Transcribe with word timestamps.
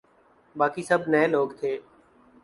باقی 0.55 0.83
سب 0.89 1.01
نئے 1.11 1.27
لوگ 1.27 1.49
تھے۔ 1.59 1.71